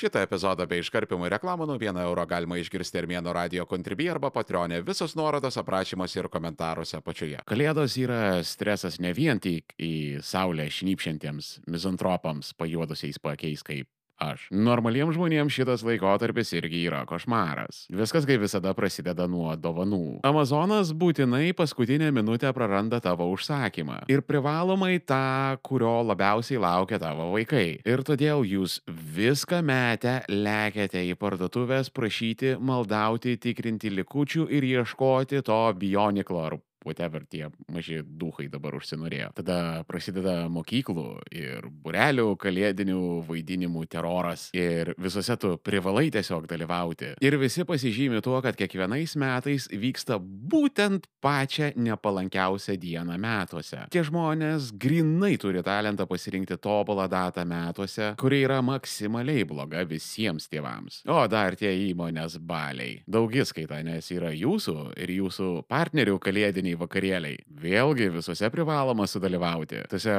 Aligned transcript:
Šitą 0.00 0.22
epizodą 0.24 0.64
bei 0.64 0.80
iškarpimų 0.80 1.28
reklamų 1.34 1.66
nuo 1.68 1.74
1 1.76 1.98
euro 2.00 2.22
galima 2.24 2.56
išgirsti 2.56 3.02
Armėno 3.02 3.34
radio 3.36 3.66
kontribį 3.68 4.06
arba 4.14 4.30
patronė. 4.32 4.78
Visos 4.86 5.12
nuorodos 5.18 5.60
aprašymuose 5.60 6.22
ir 6.22 6.30
komentaruose 6.32 6.96
apačioje. 6.96 7.42
Kalėdos 7.50 7.98
yra 8.00 8.40
stresas 8.48 8.96
ne 8.96 9.12
vien 9.12 9.42
tik 9.44 9.76
į 9.76 10.24
saulę 10.24 10.70
šnypšiantiems 10.72 11.58
mizantropams 11.68 12.54
pajuodusiais 12.56 13.20
pakiais 13.20 13.66
kaip 13.66 13.90
aš. 14.20 14.46
Normaliems 14.52 15.16
žmonėms 15.16 15.54
šitas 15.54 15.84
laikotarpis 15.86 16.52
irgi 16.58 16.84
yra 16.88 17.02
košmaras. 17.08 17.86
Viskas 17.92 18.26
kaip 18.28 18.44
visada 18.44 18.72
prasideda 18.76 19.26
nuo 19.30 19.54
dovanų. 19.56 20.20
Amazonas 20.26 20.92
būtinai 20.96 21.50
paskutinę 21.56 22.10
minutę 22.14 22.52
praranda 22.56 23.00
tavo 23.02 23.30
užsakymą. 23.34 24.04
Ir 24.12 24.22
privalomai 24.26 25.00
tą, 25.00 25.58
kurio 25.66 26.00
labiausiai 26.12 26.60
laukia 26.62 27.00
tavo 27.02 27.30
vaikai. 27.34 27.80
Ir 27.88 28.04
todėl 28.06 28.44
jūs 28.46 28.80
viską 28.86 29.62
metę 29.66 30.20
lekiate 30.30 31.04
į 31.10 31.16
parduotuvės 31.20 31.92
prašyti, 31.94 32.56
maldauti, 32.60 33.36
tikrinti 33.40 33.92
likučių 34.00 34.48
ir 34.50 34.66
ieškoti 34.74 35.44
to 35.46 35.62
bioniklo 35.80 36.44
ar 36.46 36.60
whatever 36.84 37.24
tie 37.28 37.48
maži 37.72 38.00
duhai 38.02 38.48
dabar 38.52 38.76
užsinorėjo. 38.78 39.30
Tada 39.40 39.58
prasideda 39.88 40.48
mokyklų 40.52 41.06
ir 41.34 41.68
burelių 41.84 42.34
kalėdinių 42.40 43.00
vaidinimų 43.28 43.84
teroras 43.90 44.48
ir 44.56 44.94
visose 45.00 45.36
tu 45.40 45.56
privalai 45.62 46.08
tiesiog 46.12 46.48
dalyvauti. 46.50 47.14
Ir 47.24 47.36
visi 47.40 47.64
pasižymi 47.68 48.22
tuo, 48.24 48.38
kad 48.44 48.58
kiekvienais 48.58 49.16
metais 49.20 49.68
vyksta 49.70 50.18
būtent 50.20 51.08
pačią 51.22 51.72
nepalankiausią 51.76 52.76
dieną 52.80 53.18
metuose. 53.20 53.84
Tie 53.92 54.02
žmonės 54.06 54.70
grinai 54.80 55.36
turi 55.40 55.62
talentą 55.66 56.06
pasirinkti 56.10 56.58
tobulą 56.62 57.06
datą 57.10 57.44
metuose, 57.48 58.14
kuri 58.20 58.42
yra 58.46 58.60
maksimaliai 58.64 59.44
bloga 59.48 59.84
visiems 59.88 60.48
tėvams. 60.50 61.02
O 61.10 61.20
dar 61.30 61.56
tie 61.58 61.72
įmonės 61.90 62.38
baliai. 62.40 63.00
Daugiskaita, 63.10 63.80
nes 63.86 64.10
yra 64.14 64.32
jūsų 64.34 64.76
ir 65.00 65.14
jūsų 65.18 65.50
partnerių 65.70 66.18
kalėdiniai 66.22 66.69
vakarėliai. 66.78 67.40
Vėlgi 67.62 68.10
visuose 68.14 68.50
privaloma 68.52 69.06
sudalyvauti. 69.10 69.84
Tuose 69.90 70.16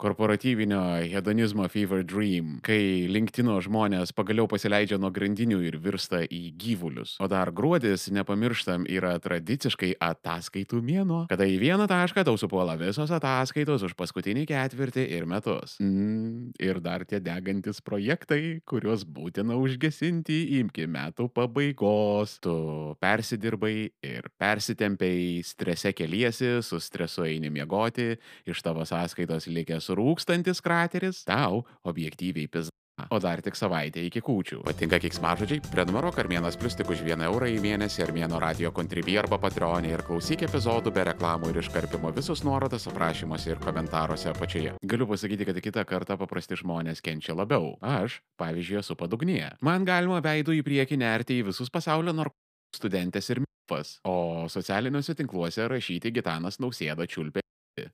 korporatyvinio 0.00 0.80
hedonizmo 1.12 1.68
fever 1.70 2.02
dream, 2.04 2.56
kai 2.64 3.06
linktino 3.10 3.58
žmonės 3.62 4.14
pagaliau 4.16 4.48
pasileidžia 4.50 4.98
nuo 5.00 5.12
grandinių 5.14 5.60
ir 5.68 5.78
virsta 5.82 6.22
į 6.26 6.42
gyvulius. 6.58 7.14
O 7.22 7.28
dar 7.30 7.52
gruodis, 7.54 8.08
nepamirštam, 8.14 8.86
yra 8.90 9.14
tradiciškai 9.22 9.94
ataskaitų 10.02 10.82
mėnuo, 10.82 11.20
kada 11.30 11.46
į 11.46 11.58
vieną 11.62 11.86
tašką 11.90 12.24
tau 12.26 12.38
supuola 12.40 12.74
visos 12.80 13.12
ataskaitos 13.14 13.84
už 13.86 13.94
paskutinį 13.98 14.46
ketvirtį 14.50 15.06
ir 15.18 15.28
metus. 15.30 15.76
Mm, 15.82 16.50
ir 16.62 16.82
dar 16.82 17.06
tie 17.06 17.20
degantis 17.22 17.82
projektai, 17.84 18.58
kuriuos 18.66 19.06
būtina 19.06 19.56
užgesinti 19.60 20.40
iki 20.62 20.88
metų 20.90 21.28
pabaigos. 21.34 22.38
Tu 22.42 22.56
persidirbai 23.02 23.74
ir 24.06 24.28
persitempiai, 24.40 25.40
strese 25.46 25.92
keliesi, 25.94 26.56
su 26.66 26.80
stresu 26.82 27.26
eini 27.28 27.52
miegoti, 27.52 28.16
iš 28.48 28.62
tavo 28.64 28.86
sąskaitos 28.88 29.46
likęs 29.52 29.91
rūkstantis 29.98 30.62
krateris 30.64 31.24
tau 31.28 31.64
objektyviai 31.88 32.48
pizda. 32.48 32.72
O 33.10 33.18
dar 33.22 33.40
tik 33.42 33.56
savaitė 33.56 34.04
iki 34.06 34.20
kūčių. 34.22 34.60
Patinka 34.66 34.98
kiksmažodžiai? 35.02 35.62
Prenumeruok 35.72 36.18
Armėnas 36.22 36.58
Plus 36.60 36.76
tik 36.78 36.90
už 36.92 37.00
1 37.06 37.24
eurą 37.26 37.48
į 37.50 37.58
mėnesį 37.64 38.04
Armėno 38.04 38.38
radio 38.42 38.70
kontribį 38.74 39.16
arba 39.22 39.38
patronį 39.42 39.94
ir 39.94 40.04
klausyk 40.06 40.44
epizodų 40.46 40.92
be 40.94 41.06
reklamų 41.08 41.50
ir 41.50 41.62
iškarpimo 41.62 42.12
visus 42.14 42.44
nuorodas 42.46 42.86
aprašymuose 42.90 43.54
ir 43.54 43.62
komentaruose 43.64 44.30
apačioje. 44.30 44.76
Galiu 44.84 45.08
pasakyti, 45.10 45.48
kad 45.48 45.60
kitą 45.64 45.86
kartą 45.88 46.18
paprasti 46.20 46.60
žmonės 46.60 47.02
kenčia 47.02 47.34
labiau. 47.38 47.74
Aš, 47.80 48.20
pavyzdžiui, 48.40 48.80
esu 48.84 48.98
padugnėje. 49.00 49.54
Man 49.64 49.88
galima 49.88 50.20
veidų 50.22 50.60
į 50.60 50.66
priekį 50.68 51.00
nerti 51.02 51.40
į 51.40 51.48
visus 51.50 51.72
pasaulio 51.72 52.14
narkotikų 52.14 52.40
studentės 52.76 53.28
ir 53.32 53.42
milpas, 53.44 53.98
o 54.08 54.48
socialiniuose 54.52 55.16
tinkluose 55.18 55.68
rašyti 55.68 56.12
Gitanas 56.14 56.60
nausėda 56.62 57.08
čiulpė. 57.08 57.41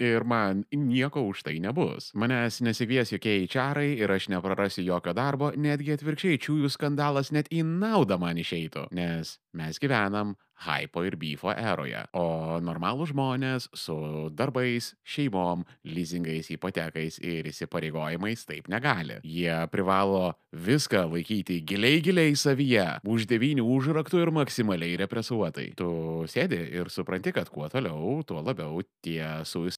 Ir 0.02 0.24
man 0.26 0.64
nieko 0.74 1.22
už 1.30 1.44
tai 1.46 1.58
nebus. 1.62 2.10
Manęs 2.18 2.58
nesikvies 2.66 3.12
jokie 3.14 3.46
HR 3.46 3.84
ir 3.86 4.10
aš 4.10 4.26
neprarasiu 4.32 4.82
jokio 4.82 5.14
darbo, 5.14 5.52
netgi 5.54 5.94
atvirkščiai 5.94 6.40
čiųjų 6.42 6.70
skandalas 6.74 7.30
net 7.34 7.50
į 7.54 7.62
naudą 7.62 8.18
man 8.18 8.40
išeitų, 8.42 8.88
nes 8.98 9.36
mes 9.54 9.78
gyvenam 9.78 10.34
hypo 10.66 11.04
ir 11.06 11.16
beefo 11.20 11.52
eroje, 11.52 12.00
o 12.18 12.58
normalų 12.64 13.08
žmonės 13.12 13.68
su 13.76 13.96
darbais, 14.34 14.92
šeimom, 15.06 15.64
leasingais, 15.86 16.50
hipotekais 16.52 17.20
ir 17.22 17.48
įsipareigojimais 17.50 18.44
taip 18.48 18.70
negali. 18.72 19.20
Jie 19.22 19.54
privalo 19.72 20.32
viską 20.52 21.04
laikyti 21.12 21.60
giliai 21.68 22.02
giliai 22.04 22.36
savyje, 22.38 22.88
už 23.06 23.28
devynių 23.30 23.66
užraktų 23.78 24.24
ir 24.24 24.34
maksimaliai 24.40 24.98
represuotai. 25.04 25.70
Tu 25.78 25.90
sėdi 26.30 26.60
ir 26.80 26.90
supranti, 26.92 27.34
kad 27.36 27.50
kuo 27.52 27.68
toliau, 27.72 28.22
tuo 28.26 28.42
labiau 28.42 28.82
tie 29.04 29.22
su 29.48 29.68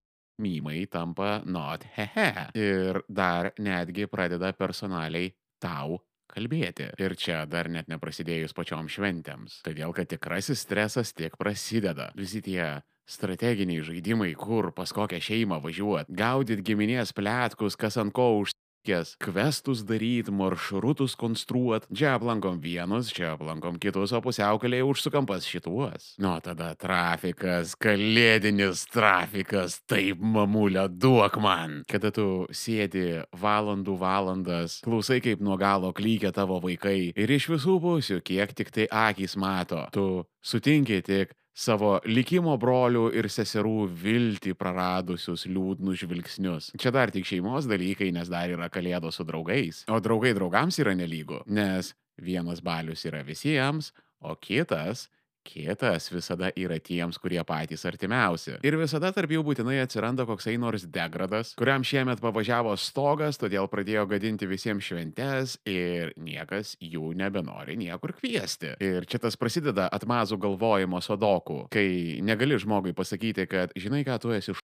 mymai 0.40 0.86
tampa 0.90 1.42
not 1.44 1.84
hehe. 1.96 2.48
Ir 2.56 3.02
dar 3.08 3.52
netgi 3.60 4.08
pradeda 4.08 4.54
personaliai 4.56 5.34
tau 5.60 6.00
kalbėti. 6.34 6.90
Ir 7.00 7.16
čia 7.18 7.42
dar 7.50 7.70
net 7.72 7.90
neprasidėjus 7.90 8.54
pačiom 8.56 8.88
šventėms. 8.92 9.60
Todėl, 9.66 9.94
kad 9.96 10.10
tikrasis 10.10 10.62
stresas 10.64 11.14
tik 11.16 11.36
prasideda. 11.40 12.10
Visi 12.18 12.42
tie 12.44 12.80
strateginiai 13.10 13.82
žaidimai, 13.82 14.30
kur 14.38 14.70
pas 14.74 14.92
kokią 14.94 15.18
šeimą 15.24 15.58
važiuot, 15.64 16.10
gaudyt 16.14 16.62
giminės 16.66 17.12
plėtkus, 17.16 17.78
kas 17.78 17.98
ant 18.00 18.14
ko 18.14 18.36
už 18.44 18.54
Kės 18.80 19.12
kvestus 19.20 19.82
daryt, 19.84 20.30
maršrutus 20.32 21.12
konstruot, 21.20 21.84
čia 21.92 22.14
aplankom 22.16 22.62
vienus, 22.62 23.10
čia 23.12 23.34
aplankom 23.34 23.76
kitus, 23.82 24.14
o 24.16 24.20
pusiaukelėje 24.24 24.86
užsukam 24.88 25.28
pas 25.28 25.44
šituos. 25.44 26.14
Nu, 26.22 26.32
tada 26.40 26.70
trafikas, 26.80 27.74
kalėdinis 27.76 28.86
trafikas, 28.88 29.82
taip 29.90 30.22
mamulio, 30.24 30.86
duok 30.88 31.36
man. 31.44 31.82
Kada 31.92 32.08
tu 32.16 32.46
sėdi 32.56 33.20
valandų 33.36 33.98
valandas, 34.00 34.78
klausai 34.86 35.20
kaip 35.24 35.44
nuo 35.44 35.58
galo 35.60 35.92
klykia 35.92 36.32
tavo 36.32 36.56
vaikai 36.64 37.12
ir 37.12 37.36
iš 37.36 37.50
visų 37.52 37.76
pusių, 37.84 38.22
kiek 38.24 38.56
tik 38.56 38.72
tai 38.72 38.88
akis 38.88 39.36
mato, 39.36 39.84
tu 39.92 40.24
sutinki 40.40 41.02
tik 41.04 41.36
savo 41.60 41.98
likimo 42.08 42.54
brolių 42.60 43.10
ir 43.20 43.28
seserų 43.32 43.84
viltį 44.02 44.54
praradusius 44.58 45.44
liūdnus 45.50 46.00
žvilgsnius. 46.04 46.70
Čia 46.80 46.92
dar 46.94 47.12
tik 47.12 47.28
šeimos 47.28 47.68
dalykai, 47.68 48.10
nes 48.16 48.30
dar 48.32 48.52
yra 48.52 48.70
kalėdos 48.72 49.20
su 49.20 49.26
draugais. 49.28 49.84
O 49.92 50.00
draugai 50.00 50.32
draugams 50.36 50.80
yra 50.80 50.96
nelygu, 50.96 51.42
nes 51.46 51.92
vienas 52.20 52.62
balius 52.64 53.04
yra 53.08 53.22
visiems, 53.26 53.92
o 54.20 54.34
kitas 54.36 55.08
Kitas 55.50 56.06
visada 56.12 56.52
yra 56.54 56.76
tiems, 56.78 57.18
kurie 57.18 57.40
patys 57.46 57.82
artimiausi. 57.88 58.60
Ir 58.66 58.76
visada 58.78 59.10
tarp 59.14 59.32
jų 59.34 59.42
būtinai 59.48 59.80
atsiranda 59.82 60.26
koksai 60.28 60.54
nors 60.62 60.84
degradas, 60.86 61.56
kuriam 61.58 61.82
šiemet 61.86 62.22
pavažiavo 62.22 62.76
stogas, 62.78 63.40
todėl 63.40 63.66
pradėjo 63.72 64.06
gadinti 64.12 64.46
visiems 64.50 64.86
šventes 64.86 65.56
ir 65.66 66.14
niekas 66.20 66.76
jų 66.78 67.14
nebenori 67.18 67.74
niekur 67.80 68.14
kviesti. 68.20 68.76
Ir 68.78 69.08
čia 69.10 69.18
tas 69.24 69.38
prasideda 69.40 69.88
atmazų 69.90 70.38
galvojimo 70.44 71.02
sodokų, 71.02 71.64
kai 71.74 72.20
negali 72.22 72.58
žmogui 72.60 72.94
pasakyti, 72.94 73.48
kad 73.50 73.74
žinai, 73.74 74.04
ką 74.06 74.20
tu 74.22 74.36
esi 74.36 74.54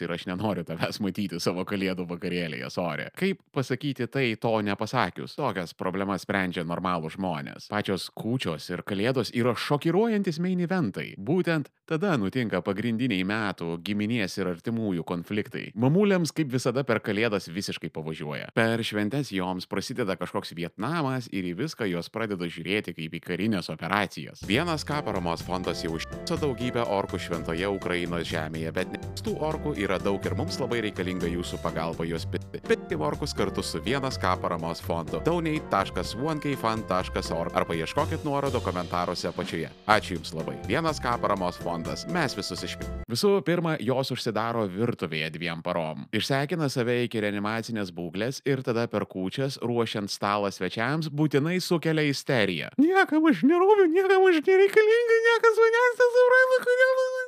ir 0.00 0.12
aš 0.12 0.26
nenoriu 0.26 0.64
tavęs 0.66 1.00
matyti 1.04 1.40
savo 1.42 1.64
kalėdų 1.68 2.06
vakarėlėje, 2.10 2.70
sorė. 2.72 3.08
Kaip 3.18 3.42
pasakyti 3.54 4.08
tai 4.10 4.26
to 4.40 4.54
nepasakius? 4.64 5.36
Tokias 5.38 5.74
problemas 5.78 6.24
sprendžia 6.26 6.64
normalų 6.66 7.12
žmonės. 7.14 7.68
Pačios 7.72 8.08
kūčios 8.16 8.70
ir 8.72 8.84
kalėdos 8.86 9.32
yra 9.36 9.54
šokiruojantis 9.54 10.40
main 10.42 10.64
eventai. 10.64 11.12
Būtent 11.18 11.70
tada 11.88 12.14
nutinka 12.20 12.62
pagrindiniai 12.64 13.24
metų 13.28 13.78
giminės 13.84 14.38
ir 14.40 14.50
artimųjų 14.54 15.04
konfliktai. 15.06 15.66
Mamulėms 15.76 16.32
kaip 16.34 16.50
visada 16.52 16.84
per 16.86 17.02
kalėdas 17.04 17.50
visiškai 17.52 17.92
pavažiuoja. 17.94 18.50
Per 18.56 18.82
šventes 18.86 19.32
joms 19.34 19.68
prasideda 19.70 20.16
kažkoks 20.20 20.54
Vietnamas 20.56 21.28
ir 21.32 21.46
į 21.50 21.54
viską 21.64 21.88
jos 21.90 22.10
pradeda 22.12 22.48
žiūrėti 22.48 22.96
kaip 22.96 23.18
į 23.18 23.22
karinės 23.24 23.70
operacijas. 23.72 24.44
Vienas 24.48 24.86
ką 24.86 25.02
paramos 25.04 25.44
fondas 25.44 25.84
jau 25.84 25.94
užtiso 25.98 26.38
daugybę 26.40 26.86
orkų 26.96 27.20
šventoje 27.20 27.68
Ukrainos 27.68 28.26
žemėje, 28.30 28.72
bet 28.74 28.98
tų 29.24 29.36
orkų 29.44 29.73
yra 29.78 29.98
daug 30.02 30.26
ir 30.26 30.34
mums 30.38 30.58
labai 30.62 30.80
reikalinga 30.86 31.26
jūsų 31.30 31.56
pagalba 31.62 32.04
juos 32.08 32.24
piti. 32.30 32.60
Piti 32.64 32.94
orkus 32.96 33.34
kartu 33.36 33.62
su 33.62 33.80
vienas 33.84 34.18
ką 34.20 34.40
paramos 34.42 34.80
fondu. 34.84 35.20
donate.onekfund.org 35.24 37.56
arba 37.56 37.74
ieškokit 37.74 38.24
nuorodo 38.24 38.60
komentaruose 38.60 39.28
apačioje. 39.28 39.70
Ačiū 39.86 40.14
Jums 40.14 40.34
labai. 40.34 40.56
Vienas 40.68 41.00
ką 41.02 41.20
paramos 41.20 41.56
fondas. 41.58 42.06
Mes 42.06 42.36
visus 42.36 42.62
išpildome. 42.62 43.04
Visų 43.10 43.42
pirma, 43.46 43.76
jos 43.80 44.10
užsidaro 44.14 44.66
virtuvėje 44.70 45.30
dviem 45.34 45.62
parom. 45.64 46.06
Išsekina 46.14 46.68
save 46.72 47.04
iki 47.04 47.22
reanimacinės 47.24 47.92
būklės 47.94 48.40
ir 48.48 48.62
tada 48.66 48.86
per 48.90 49.06
kūčias, 49.10 49.58
ruošiant 49.62 50.12
stalą 50.12 50.50
svečiams, 50.54 51.10
būtinai 51.10 51.58
sukelia 51.60 52.06
isteriją. 52.10 52.72
Niekam 52.80 53.26
aš 53.30 53.44
nerūpiu, 53.48 53.90
niekam 53.92 54.26
aš 54.30 54.42
nereikalinga, 54.46 55.22
niekas 55.28 55.62
manęs 55.62 56.02
nesupranta, 56.02 56.60
kodėl. 56.66 57.23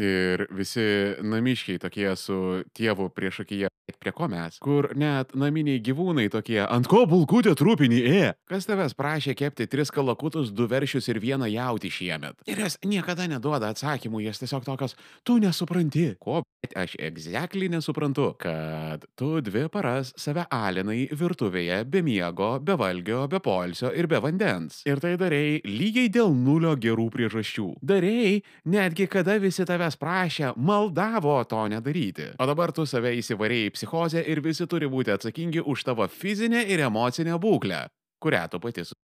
Ir 0.00 0.46
visi 0.50 0.84
namiškiai 1.22 1.78
tokie 1.82 2.10
su 2.18 2.64
tėvu 2.74 3.10
prieš 3.14 3.44
akiją. 3.44 3.70
Prie 4.00 4.12
ko 4.16 4.26
mes? 4.28 4.56
Kur 4.64 4.90
net 4.96 5.34
naminiai 5.36 5.80
gyvūnai 5.84 6.26
tokie, 6.32 6.58
ant 6.64 6.88
ko 6.88 7.02
bulkutė 7.08 7.52
trupinį 7.56 7.98
ė. 8.08 8.22
Kas 8.48 8.66
tavęs 8.68 8.96
prašė 8.96 9.34
kepti 9.36 9.66
tris 9.70 9.92
kalakutus, 9.92 10.50
du 10.56 10.66
veršius 10.68 11.08
ir 11.12 11.20
vieną 11.20 11.48
jauti 11.52 11.90
šiemet? 11.92 12.40
Ir 12.48 12.62
jas 12.64 12.78
niekada 12.84 13.28
neduoda 13.28 13.70
atsakymų, 13.72 14.22
jas 14.24 14.40
tiesiog 14.40 14.64
tokios, 14.64 14.96
tu 15.24 15.36
nesupranti. 15.40 16.06
Ko, 16.20 16.42
bet 16.64 16.72
aš 16.80 16.96
egzekliai 17.00 17.72
nesuprantu, 17.72 18.30
kad 18.40 19.04
tu 19.20 19.38
dvi 19.44 19.66
paras 19.72 20.14
save 20.20 20.46
alinai 20.52 21.06
virtuvėje 21.12 21.82
be 21.88 22.04
miego, 22.04 22.54
be 22.64 22.76
valgio, 22.80 23.24
be 23.28 23.40
polsio 23.44 23.92
ir 23.92 24.08
be 24.08 24.20
vandens. 24.24 24.80
Ir 24.88 25.00
tai 25.04 25.14
darėjai 25.20 25.60
lygiai 25.68 26.12
dėl 26.12 26.32
nulio 26.36 26.72
gerų 26.80 27.10
priežasčių. 27.12 27.70
Darėjai, 27.84 28.40
netgi 28.68 29.08
kada 29.12 29.36
visi 29.40 29.68
tavęs 29.84 29.98
prašė, 30.00 30.52
maldavo 30.56 31.44
to 31.44 31.68
nedaryti. 31.68 32.32
O 32.40 32.46
dabar 32.46 32.72
tu 32.72 32.86
save 32.86 33.14
įsivarėjai 33.20 33.68
į 33.68 33.74
psichozę 33.74 34.24
ir 34.24 34.40
visi 34.40 34.66
turi 34.66 34.88
būti 34.88 35.12
atsakingi 35.12 35.60
už 35.60 35.84
tavo 35.84 36.06
fizinę 36.08 36.64
ir 36.64 36.80
emocinę 36.80 37.36
būklę, 37.38 37.88
kurią 38.22 38.48
tu 38.50 38.60
pati 38.60 38.84
su. 38.84 38.94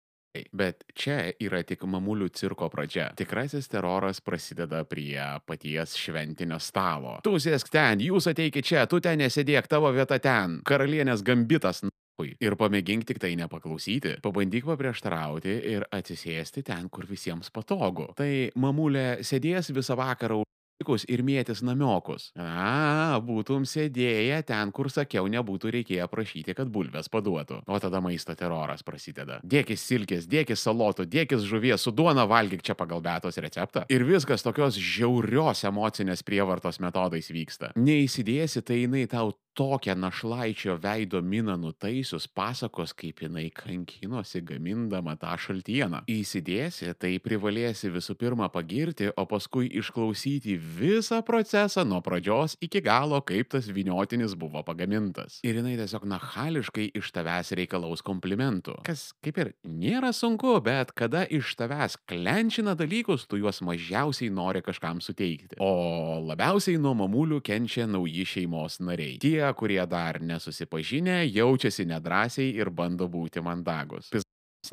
Bet 0.54 0.84
čia 0.94 1.32
yra 1.42 1.64
tik 1.66 1.82
mamulių 1.82 2.28
cirko 2.30 2.68
pradžia. 2.70 3.08
Tikrasis 3.18 3.66
teroras 3.66 4.20
prasideda 4.22 4.84
prie 4.86 5.18
paties 5.44 5.96
šventinio 5.98 6.60
stalo. 6.62 7.18
Tu 7.26 7.34
sėsk 7.42 7.68
ten, 7.68 7.98
jūs 7.98 8.30
ateikit 8.30 8.64
čia, 8.64 8.84
tu 8.86 9.00
ten 9.02 9.18
nesėdėk, 9.18 9.66
tavo 9.66 9.90
vieta 9.90 10.20
ten. 10.22 10.60
Karalienės 10.62 11.24
gambitas. 11.26 11.82
n***ui. 11.82 12.36
Ir 12.38 12.54
pamėgink 12.54 13.08
tik 13.08 13.18
tai 13.18 13.32
nepaklausyti. 13.42 14.20
Pabandyk 14.22 14.70
paprieštarauti 14.70 15.56
ir 15.74 15.88
atsisėsti 15.90 16.62
ten, 16.62 16.86
kur 16.88 17.10
visiems 17.10 17.50
patogu. 17.50 18.12
Tai 18.14 18.30
mamulė 18.54 19.24
sėdės 19.26 19.74
visą 19.74 19.98
vakarą 19.98 20.44
ir 20.80 21.20
mėtis 21.22 21.60
namiokus. 21.62 22.30
A, 22.40 23.20
būtum 23.20 23.66
sėdėję 23.68 24.40
ten, 24.48 24.72
kur 24.72 24.88
sakiau, 24.90 25.28
nebūtų 25.28 25.72
reikėję 25.76 26.06
prašyti, 26.08 26.54
kad 26.56 26.70
bulves 26.72 27.10
paduotų. 27.12 27.60
O 27.68 27.78
tada 27.78 28.00
maisto 28.00 28.34
teroras 28.34 28.82
prasideda. 28.82 29.40
Dėkis 29.44 29.84
silkės, 29.84 30.26
dėkis 30.30 30.64
salotų, 30.64 31.04
dėkis 31.10 31.44
žuvies, 31.44 31.82
su 31.84 31.92
duona 31.92 32.24
valgyk 32.24 32.64
čia 32.64 32.74
pagal 32.74 33.02
betos 33.04 33.36
receptą. 33.36 33.84
Ir 33.92 34.06
viskas 34.08 34.42
tokios 34.42 34.78
žiaurios 34.80 35.64
emocinės 35.68 36.24
prievartos 36.24 36.80
metodais 36.80 37.28
vyksta. 37.30 37.74
Neįsidėsi, 37.76 38.64
tai 38.64 38.82
jinai 38.86 39.04
tau 39.10 39.34
tokią 39.54 39.94
našlaičio 39.94 40.76
veido 40.80 41.20
miną 41.22 41.56
nutaisius 41.60 42.26
pasakos, 42.28 42.94
kaip 42.94 43.22
jinai 43.24 43.48
kankinosi 43.54 44.42
gamindama 44.46 45.16
tą 45.20 45.34
šaltieną. 45.40 46.02
Įsidėsi, 46.10 46.92
tai 47.00 47.16
privalėsi 47.22 47.90
visų 47.92 48.16
pirma 48.20 48.48
pagirti, 48.52 49.10
o 49.16 49.26
paskui 49.28 49.70
išklausyti 49.80 50.56
visą 50.56 51.20
procesą 51.26 51.84
nuo 51.84 52.00
pradžios 52.04 52.56
iki 52.62 52.82
galo, 52.84 53.20
kaip 53.26 53.50
tas 53.54 53.68
viniotinis 53.68 54.36
buvo 54.38 54.62
pagamintas. 54.66 55.40
Ir 55.46 55.60
jinai 55.60 55.76
tiesiog 55.80 56.06
nachališkai 56.10 56.90
iš 57.00 57.12
tavęs 57.16 57.52
reikalaus 57.58 58.04
komplimentų. 58.06 58.78
Kas 58.86 59.10
kaip 59.24 59.40
ir 59.42 59.52
nėra 59.66 60.12
sunku, 60.16 60.56
bet 60.64 60.94
kada 60.96 61.24
iš 61.26 61.54
tavęs 61.60 61.98
klenčina 62.10 62.76
dalykus, 62.78 63.26
tu 63.28 63.40
juos 63.40 63.60
mažiausiai 63.66 64.30
nori 64.32 64.62
kažkam 64.64 65.02
suteikti. 65.04 65.58
O 65.60 66.20
labiausiai 66.30 66.78
nuo 66.80 66.94
mamulių 66.98 67.40
kenčia 67.44 67.86
nauji 67.90 68.26
šeimos 68.28 68.80
nariai. 68.84 69.18
Tie, 69.22 69.39
kurie 69.56 69.82
dar 69.90 70.20
nesusipažinę, 70.22 71.22
jaučiasi 71.28 71.86
nedrasiai 71.88 72.52
ir 72.60 72.70
bando 72.70 73.08
būti 73.10 73.42
mandagus. 73.44 74.10
Pis 74.12 74.26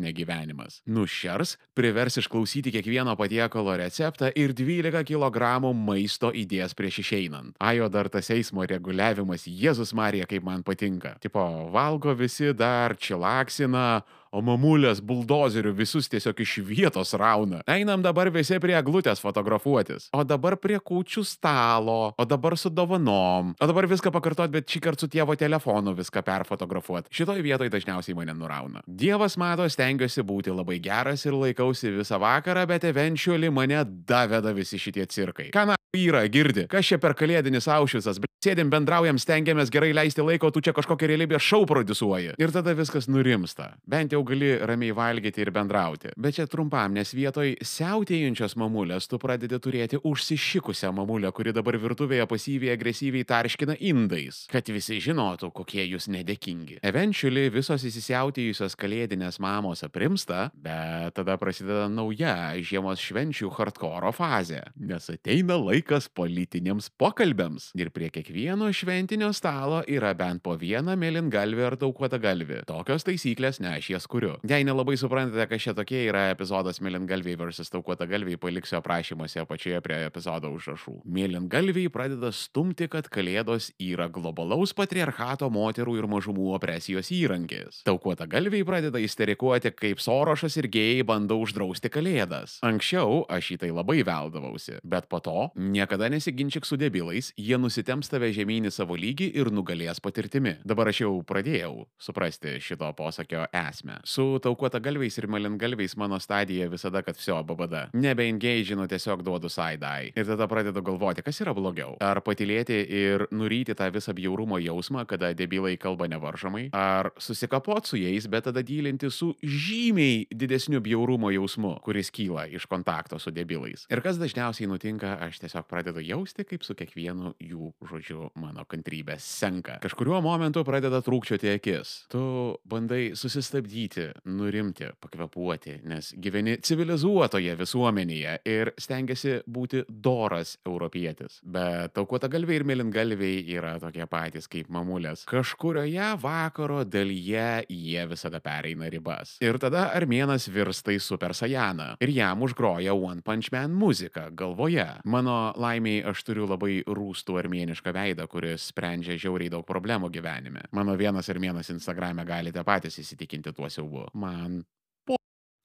negyvenimas. 0.04 0.81
Nušers, 0.86 1.56
privers 1.74 2.18
išklausyti 2.19 2.74
kiekvieno 2.75 3.16
patiekalo 3.16 3.75
receptą 3.80 4.30
ir 4.36 4.52
12 4.54 5.06
kg 5.08 5.72
maisto 5.72 6.31
įdės 6.36 6.75
prieš 6.75 7.00
išeinant. 7.06 7.56
Ajo 7.64 7.88
dar 7.90 8.10
tas 8.12 8.30
eismo 8.36 8.68
reguliavimas, 8.68 9.48
Jėzus 9.48 9.96
Marija, 9.96 10.28
kaip 10.28 10.44
man 10.44 10.64
patinka. 10.68 11.16
Tipo, 11.24 11.69
valgo 11.72 12.14
visi 12.19 12.52
dar 12.54 12.98
čilaksina, 13.00 14.04
o 14.32 14.44
mamulės 14.46 15.02
buldozerių 15.02 15.74
visus 15.78 16.10
tiesiog 16.12 16.44
iš 16.46 16.58
vietos 16.68 17.16
rauna. 17.18 17.64
Einam 17.68 18.04
dabar 18.06 18.30
visi 18.34 18.60
prie 18.62 18.78
glutės 18.86 19.22
fotografuotis. 19.24 20.10
O 20.14 20.24
dabar 20.28 20.58
prie 20.62 20.78
kūčių 20.78 21.26
stalo, 21.26 22.14
o 22.18 22.26
dabar 22.30 22.58
su 22.58 22.70
dovanom. 22.70 23.56
O 23.60 23.70
dabar 23.70 23.90
viską 23.90 24.12
pakartot, 24.14 24.52
bet 24.54 24.70
šį 24.70 24.84
kartą 24.84 25.08
su 25.08 25.12
tėvo 25.14 25.36
telefonu 25.40 25.94
viską 25.98 26.24
perfotografuoti. 26.26 27.12
Šitoj 27.16 27.42
vietoj 27.46 27.72
dažniausiai 27.74 28.18
mane 28.18 28.36
nurauna. 28.38 28.84
Dievas 28.88 29.38
mato, 29.40 29.68
stengiuosi 29.70 30.26
būti 30.28 30.54
labai 30.54 30.80
geras 30.84 31.26
ir 31.26 31.38
laikausi 31.38 31.94
visą 31.96 32.20
vakarą, 32.22 32.68
bet 32.68 32.88
eventually 32.90 33.52
mane 33.54 33.84
daveda 34.08 34.54
visi 34.58 34.80
šitie 34.82 35.08
cirkai. 35.08 35.52
Ką 35.56 35.68
na 35.72 35.78
yra, 35.96 36.26
girdi? 36.28 36.68
Kas 36.72 36.88
čia 36.90 37.00
per 37.02 37.16
kalėdinis 37.18 37.70
aušvisas? 37.72 38.20
Sėdim, 38.44 38.70
bendraujam, 38.70 39.18
stengiamės 39.18 39.72
gerai 39.74 39.90
leisti 39.98 40.22
laiko, 40.22 40.52
tu 40.54 40.62
čia 40.62 40.74
kažkokią 40.78 41.08
realybės 41.10 41.42
šau 41.42 41.66
produsuoji. 41.68 42.36
Ir 42.38 42.54
tada 42.54 42.76
viskas 42.78 43.10
nurimsta. 43.10 43.72
Bent 43.90 44.14
jau 44.14 44.22
gali 44.28 44.54
ramiai 44.70 44.96
valgyti 44.96 45.44
ir 45.44 45.52
bendrauti. 45.56 46.14
Bet 46.18 46.38
čia 46.38 46.48
trumpam, 46.50 46.96
nes 46.98 47.14
vietoj 47.16 47.56
siautėjančios 47.66 48.58
mamulės 48.60 49.10
tu 49.10 49.20
pradedi 49.22 49.60
turėti 49.62 50.00
užsišikusią 50.04 50.92
mamulę, 50.96 51.32
kuri 51.36 51.54
dabar 51.56 51.78
virtuvėje 51.82 52.28
pasyviai 52.30 52.74
agresyviai 52.76 53.28
tarškina 53.28 53.78
indais, 53.90 54.44
kad 54.52 54.68
visi 54.72 55.00
žinotų, 55.04 55.52
kokie 55.56 55.84
jūs 55.86 56.10
nedėkingi. 56.14 56.80
Eventually 56.86 57.48
visos 57.54 57.86
įsisiautėjusios 57.88 58.78
kalėdinės 58.80 59.40
mamos 59.44 59.84
aprimsta, 59.88 60.48
bet 60.54 61.16
tada 61.18 61.38
prasideda 61.40 61.88
nauja 61.92 62.54
žiemos 62.62 63.02
švenčių 63.04 63.52
hardcore 63.58 64.12
fazė, 64.16 64.64
nes 64.80 65.10
ateina 65.14 65.58
laikas 65.60 66.10
politiniams 66.14 66.90
pokalbiams 67.00 67.72
ir 67.78 67.92
prie 67.96 68.10
kiekvieno 68.14 68.70
šventinio 68.74 69.32
stalo 69.36 69.84
yra 69.88 70.14
bent 70.18 70.44
po 70.46 70.56
vieną 70.60 70.98
mėlyngalvį 71.00 71.68
ar 71.70 71.78
daugvatagalvį. 71.80 72.64
Tokios 72.70 73.06
taisyklės 73.08 73.62
ne 73.64 73.76
aš 73.78 73.92
jas 73.94 74.06
kuriu. 74.12 74.36
Jei 74.48 74.65
nelabai 74.68 74.98
suprantate, 75.00 75.45
kas 75.51 75.63
čia 75.63 75.74
tokie 75.77 76.04
yra 76.07 76.27
epizodas 76.31 76.81
mėlyngalviai 76.83 77.38
versus 77.39 77.71
daugvatagalviai, 77.74 78.39
paliksiu 78.42 78.80
aprašymuose 78.80 79.42
apačioje 79.44 79.81
prie 79.86 80.00
epizodo 80.07 80.51
užrašų. 80.56 80.95
Mėlyngalviai 81.18 81.92
pradeda 81.94 82.31
stumti, 82.36 82.88
kad 82.92 83.09
kalėdos 83.13 83.69
yra 83.83 84.07
globalaus 84.13 84.74
patriarchato 84.77 85.50
moterų 85.54 85.98
ir 86.01 86.09
mažumų 86.12 86.51
opresijos 86.57 87.12
įrankis. 87.15 87.81
Daugvatagalviai 87.88 88.65
pradeda 88.68 89.01
isterikuoti, 89.04 89.74
kaip 89.75 90.01
Sorošas 90.04 90.57
ir 90.62 90.69
gėjai 90.74 91.06
bando 91.07 91.39
uždrausti 91.42 91.92
kalėdas. 91.94 92.57
Anksčiau 92.65 93.24
aš 93.31 93.54
į 93.56 93.59
tai 93.63 93.71
labai 93.75 94.00
veldavausi, 94.07 94.80
bet 94.88 95.09
po 95.12 95.21
to 95.24 95.50
niekada 95.56 96.09
nesiginčyk 96.13 96.68
su 96.68 96.80
debilais, 96.80 97.33
jie 97.38 97.59
nusitemps 97.59 98.12
tave 98.12 98.31
žemyn 98.36 98.69
į 98.69 98.74
savo 98.74 98.98
lygį 99.00 99.31
ir 99.38 99.51
nugalės 99.54 100.01
patirtimi. 100.04 100.57
Dabar 100.68 100.92
aš 100.92 101.04
jau 101.06 101.13
pradėjau 101.27 101.88
suprasti 102.01 102.57
šito 102.63 102.90
posakio 102.97 103.45
esmę. 103.52 103.96
Su 104.06 104.39
taukuota 104.44 104.80
galviais 104.83 105.18
ir 105.18 105.27
malingalviais 105.31 105.95
mano 105.97 106.19
stadija 106.19 106.68
visada, 106.69 107.01
kad 107.01 107.18
viso 107.18 107.37
babada. 107.44 107.87
Nebeengaginu, 107.94 108.87
tiesiog 108.87 109.23
duodu 109.25 109.49
side-eye. 109.49 110.13
Ir 110.16 110.27
tada 110.27 110.47
pradedu 110.49 110.81
galvoti, 110.85 111.23
kas 111.25 111.42
yra 111.44 111.54
blogiau. 111.57 111.95
Ar 112.04 112.21
patilėti 112.25 112.77
ir 112.99 113.27
nuryti 113.31 113.75
tą 113.77 113.89
visą 113.94 114.13
bjaurumo 114.18 114.59
jausmą, 114.61 115.06
kada 115.09 115.33
debilai 115.37 115.77
kalba 115.81 116.07
nevaržomai, 116.11 116.68
ar 116.75 117.11
susikapot 117.21 117.87
su 117.87 117.99
jais, 117.99 118.27
bet 118.27 118.47
tada 118.49 118.63
dylinti 118.66 119.09
su 119.13 119.33
žymiai 119.44 120.27
didesniu 120.31 120.81
bjaurumo 120.83 121.31
jausmu, 121.33 121.77
kuris 121.85 122.11
kyla 122.13 122.47
iš 122.51 122.68
kontakto 122.69 123.19
su 123.19 123.31
debilais. 123.31 123.87
Ir 123.92 124.01
kas 124.06 124.19
dažniausiai 124.21 124.69
nutinka, 124.69 125.16
aš 125.27 125.42
tiesiog 125.44 125.68
pradedu 125.69 126.04
jausti, 126.04 126.45
kaip 126.47 126.66
su 126.68 126.75
kiekvienu 126.77 127.33
jų 127.39 127.71
žodžiu 127.87 128.30
mano 128.39 128.66
kantrybė 128.69 129.18
senka. 129.21 129.80
Kažkuriuo 129.83 130.19
momentu 130.25 130.63
pradeda 130.68 131.01
trūkčioti 131.06 131.54
akis. 131.56 131.94
Tu 132.11 132.21
bandai 132.68 133.11
susistabdyti, 133.18 133.87
nurimti, 134.26 134.90
pakvepuoti, 135.02 135.80
nes 135.88 136.12
gyveni 136.22 136.58
civilizuotoje 136.64 137.56
visuomenėje 137.60 138.38
ir 138.48 138.72
stengiasi 138.80 139.42
būti 139.48 139.84
doras 139.88 140.58
europietis. 140.66 141.40
Bet 141.44 141.96
taukuota 141.98 142.30
galviai 142.32 142.62
ir 142.62 142.68
mėlyngalviai 142.68 143.44
yra 143.58 143.76
tokie 143.82 144.06
patys 144.10 144.50
kaip 144.52 144.70
mamulės. 144.74 145.26
Kažkurioje 145.30 146.14
vakaro 146.22 146.84
dalyje 146.88 147.66
jie 147.70 148.06
visada 148.10 148.42
pereina 148.44 148.90
ribas. 148.92 149.38
Ir 149.44 149.60
tada 149.62 149.88
armėnas 149.98 150.48
virsta 150.52 150.94
į 150.96 151.00
super 151.04 151.36
sajaną. 151.38 151.96
Ir 152.04 152.14
jam 152.16 152.44
užgroja 152.46 152.96
One 152.96 153.24
Punch 153.26 153.52
Man 153.54 153.76
muzika 153.78 154.28
galvoje. 154.32 154.88
Mano 155.06 155.54
laimiai 155.58 156.04
aš 156.12 156.24
turiu 156.28 156.48
labai 156.50 156.82
rūstų 156.88 157.38
armėnišką 157.44 157.94
veidą, 157.96 158.28
kuris 158.32 158.70
sprendžia 158.72 159.18
žiauriai 159.20 159.52
daug 159.54 159.66
problemų 159.68 160.12
gyvenime. 160.14 160.66
Mano 160.76 160.96
vienas 161.00 161.30
armėnas 161.34 161.72
Instagrame 161.74 162.26
galite 162.28 162.64
patys 162.68 163.00
įsitikinti 163.02 163.54
tuo 163.56 163.70
siaubu. 163.78 164.07
Man 164.18 164.64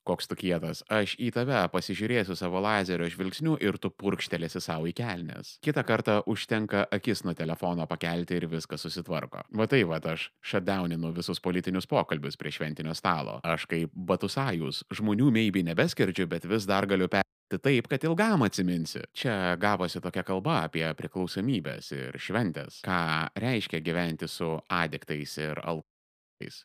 koks 0.03 0.27
tu 0.27 0.37
kietas, 0.39 0.83
aš 0.91 1.15
į 1.23 1.31
tave 1.37 1.61
pasižiūrėsiu 1.73 2.35
savo 2.39 2.61
lazerio 2.63 3.07
žvilgsniu 3.11 3.55
ir 3.63 3.79
tu 3.79 3.91
purkštelėsi 3.95 4.63
savo 4.63 4.89
į 4.91 4.95
kelnes. 4.99 5.57
Kita 5.63 5.85
kartą 5.87 6.19
užtenka 6.31 6.87
akis 6.95 7.23
nuo 7.27 7.37
telefono 7.39 7.87
pakelti 7.91 8.39
ir 8.39 8.49
viskas 8.51 8.83
susitvarko. 8.83 9.47
Va 9.59 9.69
tai 9.71 9.85
va 9.89 10.01
aš 10.13 10.29
šadauninu 10.43 11.15
visus 11.15 11.43
politinius 11.43 11.87
pokalbius 11.87 12.39
prie 12.41 12.55
šventinio 12.55 12.97
stalo. 12.99 13.39
Aš 13.47 13.69
kaip 13.71 13.95
batusajus, 13.95 14.85
žmonių 14.91 15.31
maybe 15.35 15.63
nebeskerdžiu, 15.71 16.27
bet 16.27 16.49
vis 16.51 16.67
dar 16.67 16.89
galiu 16.91 17.09
per 17.09 17.23
pasielgti 17.53 17.63
taip, 17.63 17.89
kad 17.89 18.05
ilgam 18.05 18.43
atsiminsi. 18.43 19.01
Čia 19.13 19.57
gavosi 19.57 20.01
tokia 20.01 20.23
kalba 20.23 20.65
apie 20.67 20.87
priklausomybės 20.95 21.93
ir 21.93 22.19
šventės, 22.19 22.81
ką 22.85 23.29
reiškia 23.37 23.81
gyventi 23.81 24.29
su 24.29 24.59
adiktais 24.69 25.37
ir 25.39 25.59
alkoholikais, 25.59 25.92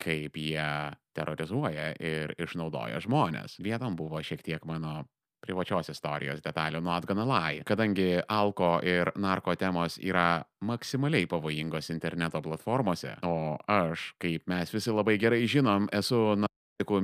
kaip 0.03 0.37
jie 0.37 0.69
terrorizuoja 1.17 1.91
ir 1.99 2.33
išnaudoja 2.39 3.01
žmonės. 3.03 3.59
Vietom 3.63 3.95
buvo 3.99 4.21
šiek 4.23 4.43
tiek 4.45 4.65
mano 4.65 5.03
privačios 5.43 5.91
istorijos 5.93 6.41
detalių 6.43 6.81
not 6.83 7.05
gonna 7.05 7.25
lie. 7.27 7.63
Kadangi 7.67 8.21
alko 8.27 8.77
ir 8.83 9.11
narko 9.15 9.55
temos 9.55 9.97
yra 10.01 10.43
maksimaliai 10.65 11.27
pavojingos 11.29 11.91
interneto 11.93 12.41
platformose, 12.41 13.15
o 13.23 13.57
aš, 13.67 14.13
kaip 14.21 14.47
mes 14.49 14.73
visi 14.73 14.93
labai 14.93 15.17
gerai 15.21 15.45
žinom, 15.49 15.89
esu 15.93 16.19
narkotikų 16.41 17.03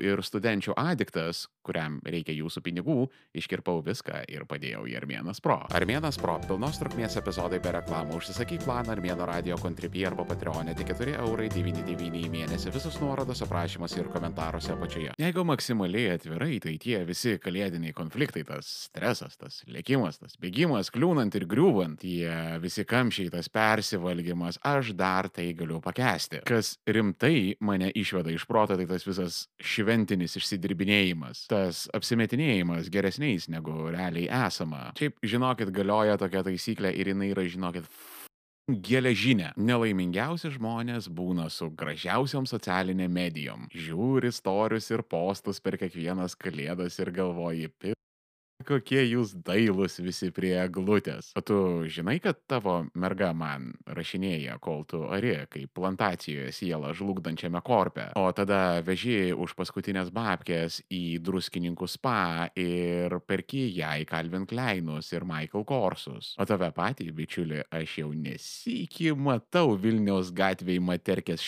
ir 0.00 0.22
studenčių 0.24 0.74
adiktas, 0.80 1.44
kuriam 1.64 1.98
reikia 2.04 2.34
jūsų 2.36 2.62
pinigų, 2.64 2.96
iškirpau 3.36 3.82
viską 3.84 4.22
ir 4.32 4.46
padėjau 4.48 4.84
į 4.88 4.96
Armėnas 5.00 5.40
Pro. 5.44 5.58
Armėnas 5.74 6.18
Pro- 6.20 6.38
pilnos 6.48 6.80
trukmės 6.80 7.16
epizodai 7.20 7.60
be 7.62 7.72
reklamų. 7.76 8.18
Užsisakyk 8.20 8.64
planą 8.64 8.94
Armėno 8.96 9.26
radio 9.28 9.56
kontribį 9.60 10.06
arba 10.06 10.24
Patreonė 10.24 10.76
tik 10.76 10.94
4,99€ 10.96 12.24
į 12.24 12.30
mėnesį. 12.32 12.72
Visus 12.72 12.98
nuorodos 13.00 13.42
aprašymuose 13.44 14.00
ir 14.00 14.08
komentaruose 14.08 14.72
apačioje. 14.72 15.12
Jeigu 15.18 15.44
maksimaliai 15.44 16.14
atvirai, 16.14 16.60
tai 16.60 16.76
tie 16.78 17.04
visi 17.04 17.38
kalėdiniai 17.38 17.92
konfliktai, 17.92 18.44
tas 18.44 18.66
stresas, 18.88 19.36
tas 19.36 19.62
lėkimas, 19.68 20.18
tas 20.18 20.36
bėgimas, 20.40 20.90
kliūnant 20.90 21.34
ir 21.34 21.46
griūvant, 21.46 22.00
tie 22.00 22.58
visi 22.60 22.84
kamščiai, 22.84 23.30
tas 23.30 23.48
persivalgymas, 23.48 24.58
aš 24.64 24.94
dar 24.96 25.28
tai 25.28 25.52
galiu 25.52 25.80
pakęsti. 25.84 26.42
Kas 26.48 26.78
rimtai 26.86 27.56
mane 27.60 27.90
išveda 27.94 28.32
iš 28.32 28.46
proto, 28.46 28.76
tai 28.76 28.86
tas 28.86 29.06
visas 29.06 29.48
šventinis 29.74 30.36
išsidirbinėjimas, 30.38 31.44
tas 31.50 31.84
apsimetinėjimas 31.96 32.90
geresniais 32.94 33.48
negu 33.52 33.88
realiai 33.94 34.28
esama. 34.46 34.90
Šiaip, 34.98 35.18
žinokit, 35.26 35.72
galioja 35.74 36.18
tokia 36.20 36.44
taisyklė 36.46 36.94
ir 36.94 37.12
jinai 37.12 37.32
yra, 37.32 37.46
žinokit, 37.50 37.88
geležinė. 38.68 39.52
Nelaimingiausi 39.60 40.52
žmonės 40.54 41.10
būna 41.12 41.50
su 41.52 41.68
gražiausiom 41.76 42.46
socialinėm 42.48 43.12
medijom. 43.12 43.66
Žiūri 43.74 44.32
storius 44.32 44.90
ir 44.94 45.04
postus 45.04 45.60
per 45.60 45.78
kiekvienas 45.80 46.36
kalėdas 46.38 46.98
ir 47.02 47.12
galvoji, 47.14 47.68
pi 47.78 47.93
kokie 48.62 49.02
jūs 49.02 49.34
dailūs 49.44 49.98
visi 50.04 50.30
prie 50.34 50.54
glutės. 50.72 51.32
O 51.36 51.42
tu 51.44 51.56
žinai, 51.90 52.18
kad 52.22 52.38
tavo 52.50 52.76
merga 52.94 53.32
man 53.36 53.72
rašinėja, 53.86 54.58
kol 54.62 54.84
tu 54.88 55.04
ari, 55.10 55.34
kaip 55.50 55.72
plantacijoje 55.76 56.52
siela 56.54 56.92
žlugdančiame 56.96 57.60
korpe. 57.64 58.10
O 58.18 58.26
tada 58.36 58.80
veži 58.86 59.34
už 59.34 59.56
paskutinės 59.58 60.12
babkės 60.14 60.80
į 60.92 61.18
druskininkų 61.24 61.88
spa 61.90 62.48
ir 62.58 63.18
perki 63.26 63.66
jai 63.74 64.04
Calvin 64.08 64.46
Kleinus 64.46 65.12
ir 65.14 65.26
Michael 65.28 65.66
Korsus. 65.68 66.34
O 66.38 66.46
tave 66.48 66.70
patį, 66.74 67.10
bičiuli, 67.16 67.64
aš 67.74 67.98
jau 68.04 68.12
nesikį 68.14 69.14
matau 69.18 69.74
Vilniaus 69.80 70.32
gatvėje 70.34 70.84
materkės 70.84 71.44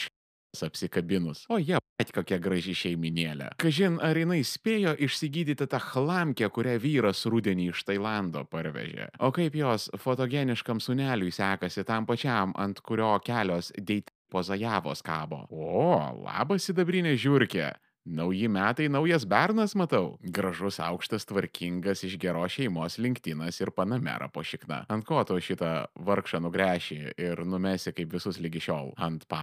apsikabinus. 0.67 1.45
O 1.53 1.59
jie, 1.61 1.79
pat 1.99 2.13
kokia 2.17 2.39
graži 2.43 2.75
šeiminėlė. 2.77 3.53
Kažin, 3.61 3.99
ar 4.05 4.19
jinai 4.19 4.43
spėjo 4.47 4.95
išsigydyti 5.07 5.69
tą 5.71 5.81
chlamkę, 5.83 6.49
kurią 6.53 6.77
vyras 6.83 7.25
rudenį 7.29 7.71
iš 7.73 7.85
Tailando 7.89 8.45
parvežė. 8.51 9.11
O 9.21 9.33
kaip 9.37 9.57
jos 9.59 9.89
fotogeniškam 10.03 10.83
suneliui 10.85 11.33
sekasi 11.35 11.87
tam 11.89 12.07
pačiam, 12.09 12.55
ant 12.57 12.81
kurio 12.85 13.17
kelios 13.25 13.73
deit 13.77 14.13
pozajavos 14.33 15.03
kabo. 15.07 15.45
O, 15.51 15.97
labas 16.25 16.69
sidabrinė 16.69 17.17
žiūrkė. 17.21 17.73
Nauji 18.07 18.47
metai, 18.47 18.87
naujas 18.87 19.25
bernas 19.27 19.73
matau. 19.75 20.13
Gražus, 20.23 20.79
aukštas, 20.79 21.27
tvarkingas, 21.27 22.05
iš 22.07 22.15
geros 22.23 22.55
šeimos 22.55 23.01
linktinas 23.03 23.59
ir 23.59 23.73
panamera 23.75 24.29
po 24.31 24.45
šikna. 24.47 24.85
Ant 24.95 25.03
ko 25.09 25.25
tu 25.27 25.41
šitą 25.43 25.73
vargšą 26.07 26.39
nugręši 26.45 27.01
ir 27.19 27.43
numesi 27.43 27.91
kaip 27.97 28.15
visus 28.15 28.39
lygi 28.39 28.63
šiol? 28.69 28.95
Ant 28.95 29.27
pa 29.27 29.43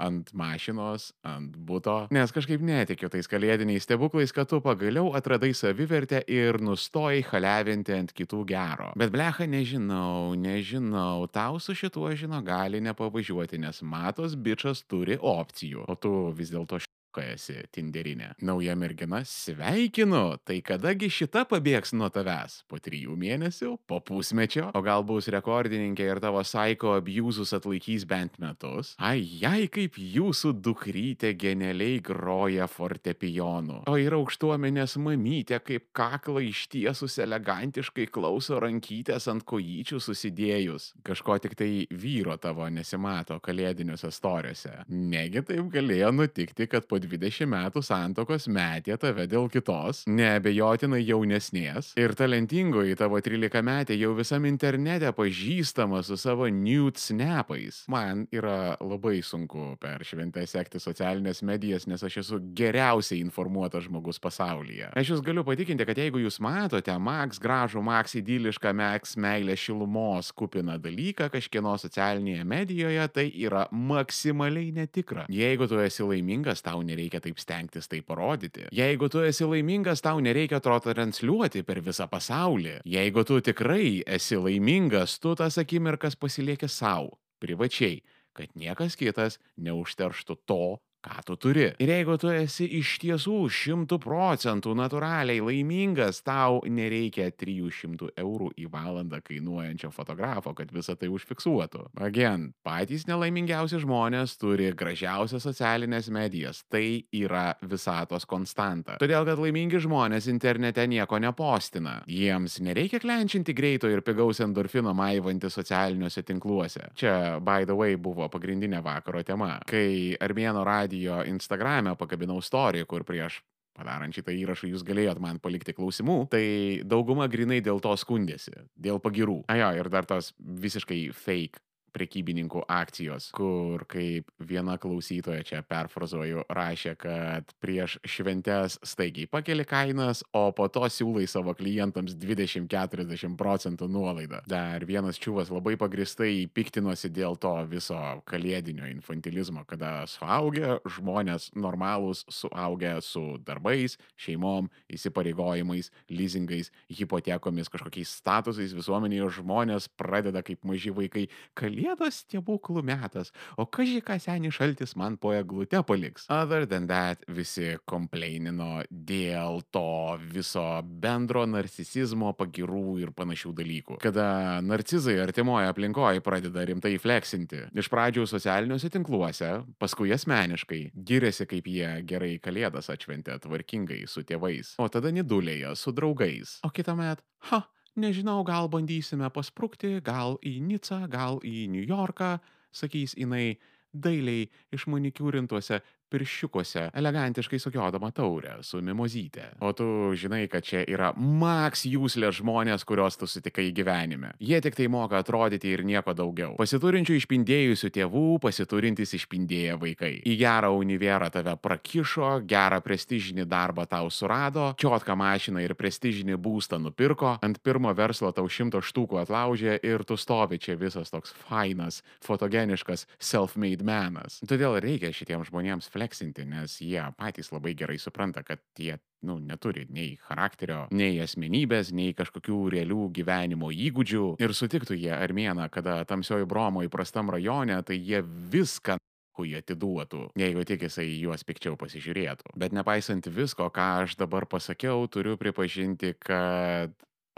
ant 0.00 0.32
mašinos, 0.36 1.10
ant 1.26 1.54
būto, 1.68 1.96
nes 2.14 2.34
kažkaip 2.34 2.62
netikiu 2.64 3.10
tais 3.12 3.28
kalėdiniais 3.30 3.86
stebuklais, 3.86 4.34
kad 4.34 4.50
tu 4.50 4.60
pagaliau 4.64 5.12
atradai 5.18 5.52
savivertę 5.56 6.22
ir 6.30 6.60
nustojai 6.64 7.22
halevinti 7.30 7.96
ant 7.96 8.14
kitų 8.16 8.42
gero. 8.48 8.90
Bet 8.98 9.12
blecha, 9.14 9.48
nežinau, 9.50 10.34
nežinau, 10.38 11.28
tau 11.32 11.60
su 11.62 11.76
šituo 11.78 12.10
žino 12.18 12.42
gali 12.44 12.82
nepavažiuoti, 12.84 13.60
nes 13.62 13.82
matos 13.82 14.36
bičias 14.36 14.84
turi 14.88 15.18
opcijų, 15.18 15.88
o 15.88 15.98
tu 15.98 16.14
vis 16.36 16.52
dėlto 16.54 16.80
esi 17.22 17.56
tinderinė. 17.74 18.32
Nauja 18.44 18.76
mergina, 18.78 19.22
sveikinu, 19.26 20.38
tai 20.46 20.60
kadagi 20.64 21.10
šita 21.12 21.44
pabėgs 21.50 21.94
nuo 21.96 22.10
tavęs? 22.12 22.62
Po 22.70 22.80
trijų 22.82 23.16
mėnesių, 23.18 23.74
po 23.88 24.00
pusmečio, 24.04 24.68
o 24.74 24.82
gal 24.84 25.04
bus 25.08 25.30
rekordininkė 25.32 26.08
ir 26.08 26.20
tavo 26.22 26.42
saiko 26.46 26.94
abjūzus 26.98 27.54
atlaikys 27.56 28.06
bent 28.08 28.38
metus? 28.42 28.94
Ai, 28.98 29.20
jai 29.22 29.68
kaip 29.72 29.98
jūsų 29.98 30.54
dukrytė 30.64 31.34
genialiai 31.38 32.00
groja 32.04 32.68
fortepijonu. 32.70 33.82
O 33.90 33.96
ir 34.00 34.16
aukštuomenės 34.18 34.98
mamytė 35.02 35.60
kaip 35.64 35.88
kaklą 35.96 36.42
ištiesus 36.48 37.18
elegantiškai 37.24 38.08
klauso 38.12 38.58
rankytės 38.62 39.28
ant 39.32 39.44
kojyčių 39.48 40.00
susidėjus. 40.02 40.92
Kažko 41.06 41.38
tik 41.42 41.56
tai 41.58 41.70
vyro 41.90 42.36
tavo 42.40 42.68
nesimato 42.72 43.38
kalėdiniuose 43.44 44.10
storiuose. 44.14 44.74
Negi 44.88 45.42
taip 45.46 45.70
galėjo 45.74 46.12
nutikti, 46.14 46.68
kad 46.70 46.88
po 46.88 47.00
20 47.10 47.48
metų 47.48 47.82
santokos 47.84 48.48
metė 48.52 48.98
tave 49.00 49.26
dėl 49.30 49.48
kitos, 49.52 50.04
neabejotinai 50.08 51.00
jaunesnės, 51.02 51.92
ir 51.98 52.14
talentingoji 52.18 52.96
tavo 52.98 53.20
13 53.24 53.62
metė 53.64 53.96
jau 53.98 54.12
visam 54.18 54.46
internete 54.48 55.10
pažįstama 55.16 56.02
su 56.06 56.18
savo 56.20 56.48
nude 56.52 57.00
snapais. 57.00 57.84
Man 57.90 58.26
yra 58.34 58.76
labai 58.80 59.20
sunku 59.24 59.76
per 59.80 60.04
šventę 60.06 60.44
sekti 60.48 60.80
socialinės 60.82 61.42
medijas, 61.46 61.88
nes 61.90 62.02
aš 62.04 62.20
esu 62.22 62.40
geriausiai 62.58 63.20
informuotas 63.24 63.86
žmogus 63.88 64.20
pasaulyje. 64.22 64.92
Aš 64.98 65.14
jūs 65.14 65.24
galiu 65.24 65.44
patikinti, 65.46 65.86
kad 65.88 65.98
jeigu 65.98 66.22
jūs 66.22 66.40
matote 66.44 66.94
Max 67.02 67.40
gražų, 67.42 67.82
Max 67.84 68.16
idilišką, 68.18 68.74
Max 68.76 69.16
meilę 69.20 69.56
šilumos 69.58 70.30
kupiną 70.36 70.78
dalyką 70.82 71.30
kažkieno 71.32 71.74
socialinėje 71.80 72.44
medijoje, 72.48 73.08
tai 73.14 73.26
yra 73.32 73.66
maksimaliai 73.72 74.72
netikra. 74.76 75.26
Jeigu 75.32 75.68
tu 75.70 75.80
esi 75.82 76.06
laimingas, 76.06 76.62
tau 76.64 76.82
nereikia 76.82 76.97
taip 77.22 77.38
stengtis 77.38 77.86
tai 77.88 78.00
parodyti. 78.02 78.66
Jeigu 78.74 79.08
tu 79.08 79.22
esi 79.22 79.46
laimingas, 79.46 80.02
tau 80.02 80.18
nereikia 80.24 80.58
to 80.64 80.74
transliuoti 80.82 81.62
per 81.62 81.78
visą 81.86 82.08
pasaulį. 82.10 82.80
Jeigu 82.88 83.24
tu 83.24 83.38
tikrai 83.40 84.02
esi 84.06 84.36
laimingas, 84.36 85.18
tu 85.22 85.36
tas 85.38 85.58
akimirkas 85.62 86.18
pasilieki 86.18 86.68
savo, 86.68 87.18
privačiai, 87.38 88.02
kad 88.34 88.50
niekas 88.58 88.98
kitas 88.98 89.38
neužterštų 89.56 90.36
to, 90.46 90.78
ką 91.04 91.22
tu 91.26 91.36
turi. 91.36 91.68
Ir 91.78 91.92
jeigu 91.92 92.16
tu 92.20 92.30
esi 92.32 92.66
iš 92.78 92.96
tiesų 93.02 93.36
šimtų 93.52 93.98
procentų 94.02 94.74
natūraliai 94.78 95.42
laimingas, 95.44 96.20
tau 96.26 96.60
nereikia 96.66 97.30
300 97.30 98.12
eurų 98.18 98.50
į 98.58 98.68
valandą 98.72 99.20
kainuojančio 99.24 99.90
fotografo, 99.94 100.54
kad 100.58 100.72
visą 100.74 100.96
tai 100.98 101.10
užfiksuotų. 101.12 101.88
Again, 102.02 102.50
patys 102.66 103.06
nelaimingiausi 103.08 103.80
žmonės 103.82 104.36
turi 104.40 104.70
gražiausias 104.76 105.46
socialinės 105.46 106.10
medijas. 106.14 106.62
Tai 106.68 106.84
yra 107.14 107.52
visatos 107.62 108.26
konstanta. 108.28 108.98
Todėl, 109.00 109.26
kad 109.28 109.40
laimingi 109.40 109.80
žmonės 109.84 110.28
internete 110.30 110.84
nieko 110.90 111.20
nepostina. 111.22 111.98
Jiems 112.10 112.58
nereikia 112.64 113.00
klenčinti 113.02 113.54
greito 113.56 113.90
ir 113.90 114.02
pigaus 114.06 114.42
endorfino 114.44 114.94
maivanti 114.96 115.50
socialiniuose 115.52 116.24
tinkluose. 116.26 116.90
Čia, 116.98 117.38
by 117.44 117.68
the 117.68 117.76
way, 117.78 117.96
buvo 117.96 118.28
pagrindinė 118.32 118.82
vakaro 118.84 119.22
tema. 119.26 119.58
Kai 119.68 120.16
Armėno 120.24 120.64
radijo 120.98 121.24
Instagram'e 121.26 121.96
pakabinau 121.96 122.38
istoriją, 122.38 122.86
kur 122.86 123.04
prieš 123.04 123.42
padarant 123.78 124.14
šitą 124.14 124.34
įrašą 124.34 124.72
jūs 124.72 124.82
galėjot 124.82 125.20
man 125.22 125.38
palikti 125.38 125.72
klausimų, 125.72 126.28
tai 126.30 126.82
dauguma 126.84 127.28
grinai 127.28 127.60
dėl 127.62 127.78
to 127.80 127.94
skundėsi, 127.96 128.50
dėl 128.74 128.98
pagirų. 128.98 129.44
Ajo, 129.48 129.70
ir 129.78 129.88
dar 129.88 130.04
tos 130.04 130.32
visiškai 130.38 131.12
fake 131.14 131.62
prekybininkų 131.94 132.62
akcijos, 132.70 133.30
kur 133.36 133.84
kaip 133.90 134.28
viena 134.38 134.76
klausytoja 134.80 135.44
čia 135.46 135.62
perfrazuoju 135.66 136.44
rašė, 136.52 136.94
kad 137.00 137.52
prieš 137.62 137.98
šventes 138.08 138.78
staigiai 138.86 139.28
pakeli 139.30 139.66
kainas, 139.68 140.22
o 140.36 140.48
po 140.56 140.68
to 140.72 140.84
siūlai 140.92 141.26
savo 141.30 141.54
klientams 141.58 142.16
20-40 142.18 143.36
procentų 143.38 143.88
nuolaidą. 143.92 144.42
Dar 144.50 144.84
vienas 144.88 145.20
čiūvas 145.20 145.52
labai 145.54 145.76
pagristai 145.80 146.46
piktinosi 146.54 147.10
dėl 147.12 147.38
to 147.40 147.54
viso 147.70 147.98
kalėdinio 148.28 148.88
infantilizmo, 148.92 149.64
kada 149.68 150.06
suaugę 150.10 150.78
žmonės 150.98 151.50
normalūs, 151.58 152.24
suaugę 152.32 152.98
su 153.04 153.24
darbais, 153.44 153.98
šeimom, 154.20 154.68
įsipareigojimais, 154.92 155.90
leasingais, 156.12 156.72
hipotekomis, 156.92 157.70
kažkokiais 157.72 158.18
statusais 158.20 158.74
visuomenėje 158.76 159.30
žmonės 159.40 159.88
pradeda 159.98 160.42
kaip 160.46 160.64
maži 160.68 160.92
vaikai 160.94 161.26
kalėdinį 161.58 161.77
kalėdos 161.78 162.22
stebuklų 162.24 162.82
metas, 162.86 163.30
o 163.56 163.66
kaži 163.66 164.00
ką 164.04 164.18
senis 164.20 164.56
šaltis 164.58 164.96
man 164.98 165.16
po 165.20 165.32
eglute 165.36 165.80
paliks. 165.86 166.26
Other 166.28 166.66
than 166.66 166.88
that, 166.90 167.22
visi 167.28 167.76
komplainino 167.88 168.82
dėl 168.90 169.62
to 169.70 170.18
viso 170.32 170.64
bendro 170.82 171.44
narcisizmo, 171.46 172.32
pagirų 172.38 172.98
ir 173.04 173.12
panašių 173.16 173.54
dalykų. 173.60 173.98
Kada 174.02 174.58
narcizai 174.64 175.18
artimoje 175.22 175.70
aplinkoje 175.70 176.24
pradeda 176.24 176.66
rimtai 176.68 176.96
fleksinti, 176.98 177.68
iš 177.78 177.90
pradžių 177.92 178.26
socialiniuose 178.28 178.90
tinkluose, 178.92 179.52
paskui 179.78 180.12
asmeniškai, 180.16 180.82
giriasi, 180.94 181.46
kaip 181.48 181.70
jie 181.70 181.90
gerai 182.08 182.34
kalėdas 182.42 182.90
atšventė 182.92 183.38
tvarkingai 183.44 184.04
su 184.10 184.24
tėvais, 184.26 184.74
o 184.82 184.90
tada 184.90 185.12
nidulėje 185.14 185.74
su 185.78 185.94
draugais. 185.94 186.58
O 186.66 186.72
kitą 186.74 186.96
metą, 186.98 187.22
ha, 187.52 187.62
nežinau, 188.00 188.42
gal 188.46 188.68
bandysime 188.72 189.28
pasprūkti, 189.34 189.98
gal 190.04 190.38
į 190.46 190.58
Nicą, 190.64 191.02
gal 191.10 191.40
į 191.46 191.66
New 191.72 191.84
Yorką, 191.84 192.38
sakys 192.72 193.16
jinai 193.18 193.58
dailiai 193.92 194.48
išmanikiūrintuose 194.74 195.80
pirščiukuose, 196.10 196.88
elegantiškai 196.98 197.60
sukiodama 197.62 198.10
taurę 198.16 198.58
su 198.66 198.80
mimozytė. 198.84 199.52
O 199.64 199.72
tu 199.76 199.86
žinai, 200.18 200.46
kad 200.50 200.66
čia 200.66 200.82
yra 200.88 201.12
maks 201.16 201.84
jūslė 201.88 202.30
žmonės, 202.34 202.84
kuriuos 202.88 203.18
tu 203.20 203.28
sutikai 203.30 203.68
gyvenime. 203.76 204.32
Jie 204.42 204.60
tik 204.64 204.76
tai 204.78 204.88
moka 204.92 205.20
atrodyti 205.22 205.72
ir 205.72 205.84
nieko 205.86 206.14
daugiau. 206.16 206.56
Pasiturinčių 206.58 207.18
išpindėjusių 207.18 207.90
tėvų, 207.94 208.24
pasiturintys 208.44 209.14
išpindėję 209.18 209.78
vaikai. 209.80 210.12
Į 210.28 210.36
gerą 210.40 210.72
univerą 210.78 211.30
tave 211.34 211.54
prakišo, 211.60 212.38
gerą 212.48 212.80
prestižinį 212.84 213.46
darbą 213.48 213.86
tau 213.90 214.10
surado, 214.14 214.70
čiotką 214.80 215.16
mašiną 215.18 215.62
ir 215.64 215.76
prestižinį 215.78 216.38
būstą 216.40 216.80
nupirko, 216.82 217.36
ant 217.44 217.60
pirmo 217.64 217.92
verslo 217.96 218.32
tau 218.36 218.48
šimto 218.48 218.82
štukų 218.84 219.22
atlaužė 219.24 219.78
ir 219.86 220.04
tu 220.08 220.16
stovi 220.20 220.60
čia 220.62 220.78
visas 220.80 221.12
toks 221.12 221.34
fainas, 221.46 222.02
fotogeniškas 222.24 223.06
self-made 223.18 223.84
menas. 223.86 224.40
Todėl 224.48 224.78
reikia 224.82 225.12
šitiems 225.14 225.50
žmonėms 225.50 225.90
fleksinti, 225.98 226.46
nes 226.46 226.78
jie 226.84 227.02
patys 227.18 227.50
labai 227.54 227.74
gerai 227.78 227.98
supranta, 227.98 228.44
kad 228.46 228.62
jie 228.78 228.98
nu, 229.26 229.38
neturi 229.42 229.88
nei 229.90 230.14
charakterio, 230.28 230.86
nei 230.94 231.18
asmenybės, 231.24 231.90
nei 231.90 232.14
kažkokių 232.14 232.60
realių 232.76 233.08
gyvenimo 233.18 233.72
įgūdžių. 233.74 234.36
Ir 234.38 234.54
sutiktų 234.54 234.98
jie 234.98 235.12
armėną, 235.16 235.66
kada 235.74 236.00
tamsioji 236.08 236.46
bromo 236.46 236.86
įprastam 236.86 237.32
rajone, 237.34 237.80
tai 237.82 237.98
jie 237.98 238.22
viską 238.22 238.98
jį 239.38 239.60
atiduotų, 239.60 240.22
jeigu 240.38 240.64
tik 240.66 240.86
jisai 240.88 241.06
juos 241.20 241.44
pikčiau 241.46 241.76
pasižiūrėtų. 241.78 242.56
Bet 242.58 242.74
nepaisant 242.74 243.28
visko, 243.30 243.68
ką 243.70 243.88
aš 244.04 244.16
dabar 244.18 244.48
pasakiau, 244.50 245.06
turiu 245.06 245.36
pripažinti, 245.38 246.14
kad 246.18 246.94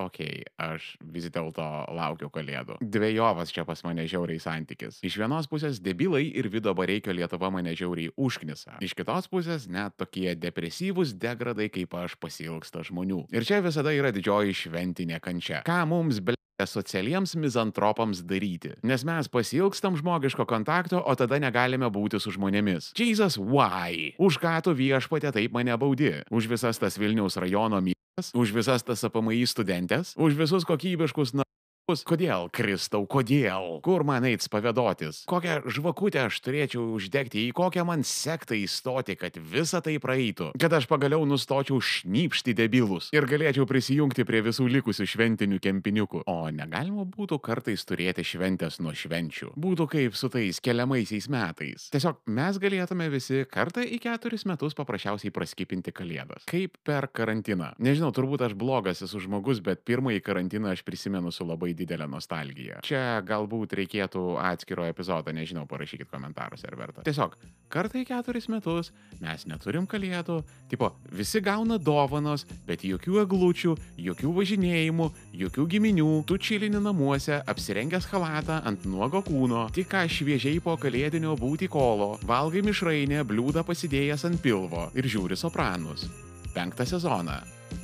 okei, 0.06 0.44
aš 0.60 0.94
vis 1.12 1.28
dėlto 1.32 1.66
laukiu 1.96 2.30
kalėdų. 2.32 2.78
Dviejovas 2.80 3.52
čia 3.54 3.66
pas 3.68 3.82
mane 3.86 4.06
žiauriai 4.10 4.40
santykis. 4.42 5.00
Iš 5.06 5.18
vienos 5.20 5.48
pusės 5.50 5.80
debilai 5.82 6.26
ir 6.28 6.50
vido 6.52 6.74
bareikio 6.76 7.14
Lietuva 7.16 7.52
mane 7.54 7.74
žiauriai 7.76 8.14
užknisa. 8.16 8.78
Iš 8.84 8.96
kitos 8.98 9.30
pusės 9.30 9.68
net 9.70 9.96
tokie 10.00 10.34
depresyvūs 10.38 11.14
degradai 11.20 11.70
kaip 11.72 11.94
aš 12.00 12.16
pasilgsta 12.20 12.84
žmonių. 12.86 13.26
Ir 13.34 13.46
čia 13.46 13.62
visada 13.64 13.94
yra 13.94 14.12
didžioji 14.14 14.56
šventinė 14.64 15.20
kančia. 15.22 15.64
Ką 15.66 15.82
mums 15.90 16.22
ble 16.24 16.38
socialiems 16.66 17.34
mizantropams 17.36 18.22
daryti. 18.26 18.74
Nes 18.82 19.04
mes 19.04 19.28
pasilgstam 19.28 19.96
žmogiško 19.96 20.44
kontakto, 20.44 21.00
o 21.00 21.14
tada 21.16 21.40
negalime 21.40 21.88
būti 21.92 22.20
su 22.20 22.32
žmonėmis. 22.34 22.92
Jesus, 22.98 23.38
why? 23.38 24.12
Už 24.18 24.40
ką 24.42 24.58
tu 24.64 24.74
viešpatė 24.76 25.32
taip 25.32 25.56
mane 25.56 25.76
baudi? 25.80 26.20
Už 26.30 26.50
visas 26.50 26.80
tas 26.80 26.98
Vilniaus 27.00 27.38
rajono 27.40 27.80
miegas, 27.80 28.00
už 28.36 28.52
visas 28.56 28.84
tas 28.86 29.04
APMI 29.08 29.42
studentės, 29.48 30.12
už 30.20 30.36
visus 30.38 30.66
kokybiškus 30.68 31.34
na 31.40 31.46
Kodėl, 31.90 32.46
Kristau, 32.54 33.02
kodėl? 33.10 33.80
Kur 33.82 34.04
man 34.06 34.22
eits 34.28 34.46
pavėdotis? 34.52 35.24
Kokią 35.30 35.56
žvakutę 35.66 36.20
aš 36.28 36.36
turėčiau 36.44 36.84
uždegti, 36.94 37.48
į 37.48 37.54
kokią 37.58 37.82
man 37.88 38.04
sektą 38.06 38.54
įstoti, 38.54 39.16
kad 39.18 39.34
visa 39.34 39.80
tai 39.82 39.96
praeitų? 39.98 40.52
Kad 40.54 40.76
aš 40.78 40.86
pagaliau 40.86 41.26
nustočiau 41.26 41.80
šnypšti 41.82 42.54
debilus 42.54 43.08
ir 43.16 43.26
galėčiau 43.26 43.66
prisijungti 43.66 44.22
prie 44.28 44.44
visų 44.46 44.68
likusių 44.70 45.08
šventinių 45.10 45.58
kempiniukų. 45.64 46.22
O 46.30 46.36
negalima 46.54 47.02
būtų 47.10 47.40
kartais 47.42 47.82
turėti 47.88 48.22
šventės 48.22 48.78
nuo 48.78 48.94
švenčių. 48.94 49.50
Būtų 49.58 49.88
kaip 49.90 50.14
su 50.14 50.30
tais 50.30 50.62
keliamaisiais 50.62 51.26
metais. 51.32 51.88
Tiesiog 51.90 52.22
mes 52.30 52.62
galėtume 52.62 53.10
visi 53.10 53.42
kartą 53.50 53.82
į 53.82 53.98
keturis 54.06 54.46
metus 54.46 54.78
paprasčiausiai 54.78 55.34
praskipinti 55.34 55.90
kalėdas. 55.90 56.46
Kaip 56.50 56.78
per 56.86 57.10
karantiną. 57.10 57.72
Nežinau, 57.82 58.14
turbūt 58.14 58.46
aš 58.46 58.54
blogas 58.54 59.02
esu 59.02 59.22
žmogus, 59.26 59.58
bet 59.64 59.82
pirmąjį 59.88 60.22
karantiną 60.22 60.70
aš 60.70 60.86
prisimenu 60.86 61.34
su 61.34 61.46
labai 61.48 61.74
didelę 61.80 62.06
nostalgiją. 62.10 62.80
Čia 62.86 63.20
galbūt 63.26 63.74
reikėtų 63.80 64.22
atskiro 64.42 64.86
epizodo, 64.88 65.32
nežinau, 65.34 65.66
parašykit 65.70 66.10
komentaruose 66.10 66.68
ar 66.68 66.76
verta. 66.78 67.04
Tiesiog, 67.06 67.36
kartą 67.72 68.00
į 68.02 68.06
keturis 68.08 68.48
metus 68.52 68.92
mes 69.20 69.46
neturim 69.50 69.86
kalėdų, 69.90 70.40
tipo, 70.70 70.92
visi 71.16 71.42
gauna 71.44 71.78
dovanos, 71.80 72.46
bet 72.68 72.84
jokių 72.86 73.22
eglučių, 73.24 73.76
jokių 74.08 74.34
važinėjimų, 74.40 75.10
jokių 75.44 75.68
giminių, 75.76 76.08
tu 76.28 76.38
čilini 76.40 76.80
namuose, 76.82 77.40
apsirengęs 77.50 78.08
halatą 78.12 78.60
ant 78.68 78.88
nuogo 78.88 79.22
kūno, 79.26 79.66
tik 79.74 79.90
ką 79.92 80.04
šviežiai 80.10 80.60
po 80.64 80.76
kalėdinio 80.80 81.36
būti 81.40 81.70
kolo, 81.70 82.16
valgai 82.26 82.64
mišrainę, 82.66 83.24
bliūdą 83.28 83.64
pasidėjęs 83.66 84.28
ant 84.30 84.42
pilvo 84.42 84.90
ir 84.94 85.08
žiūri 85.10 85.38
sopranus. 85.38 86.08
Penktą 86.50 86.82
sezoną 86.88 87.38